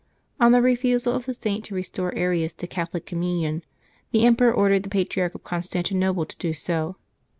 On 0.39 0.51
the 0.51 0.63
refusal 0.63 1.13
of 1.13 1.27
the 1.27 1.33
Saint 1.35 1.63
to 1.65 1.75
restore 1.75 2.11
Arius 2.15 2.53
to 2.53 2.65
Catholic 2.65 3.05
com 3.05 3.21
munion, 3.21 3.61
the 4.09 4.25
emperor 4.25 4.51
ordered 4.51 4.81
the 4.81 4.89
Patriarch 4.89 5.35
of 5.35 5.43
Constanti 5.43 5.95
nople 5.95 6.27
to 6.27 6.35
do 6.37 6.53
so. 6.53 6.95